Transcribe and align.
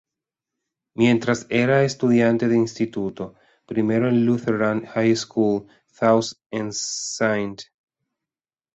Mientras 0.95 1.45
era 1.51 1.83
estudiante 1.83 2.47
de 2.47 2.55
instituto, 2.57 3.35
primero 3.67 4.09
en 4.09 4.25
la 4.25 4.31
Lutheran 4.31 4.83
High 4.83 5.15
School 5.15 5.67
South 5.89 6.33
en 6.49 6.69
St. 6.69 7.65